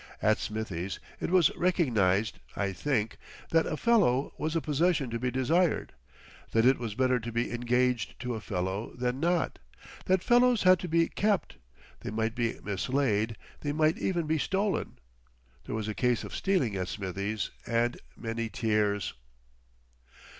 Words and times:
At 0.19 0.39
Smithie's 0.39 0.99
it 1.19 1.29
was 1.29 1.55
recognised, 1.55 2.39
I 2.55 2.73
think, 2.73 3.17
that 3.51 3.67
a 3.67 3.77
"fellow" 3.77 4.33
was 4.35 4.55
a 4.55 4.59
possession 4.59 5.11
to 5.11 5.19
be 5.19 5.29
desired; 5.29 5.93
that 6.53 6.65
it 6.65 6.79
was 6.79 6.95
better 6.95 7.19
to 7.19 7.31
be 7.31 7.51
engaged 7.53 8.19
to 8.21 8.33
a 8.33 8.41
fellow 8.41 8.95
than 8.95 9.19
not; 9.19 9.59
that 10.05 10.23
fellows 10.23 10.63
had 10.63 10.79
to 10.79 10.87
be 10.87 11.07
kept—they 11.07 12.09
might 12.09 12.33
be 12.33 12.59
mislaid, 12.63 13.37
they 13.59 13.73
might 13.73 13.99
even 13.99 14.25
be 14.25 14.39
stolen. 14.39 14.97
There 15.65 15.75
was 15.75 15.87
a 15.87 15.93
case 15.93 16.23
of 16.23 16.33
stealing 16.33 16.75
at 16.75 16.87
Smithie's, 16.87 17.51
and 17.67 17.99
many 18.17 18.49
tears. 18.49 19.13